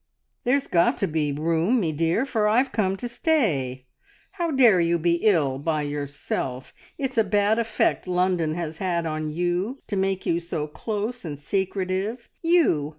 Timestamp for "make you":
9.95-10.39